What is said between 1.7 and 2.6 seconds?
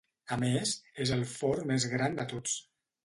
més gran de tots.